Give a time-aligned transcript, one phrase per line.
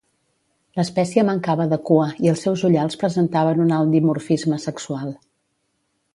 [0.77, 5.15] L'espècie mancava de cua i els seus ullals presentaven un alt dimorfisme sexual.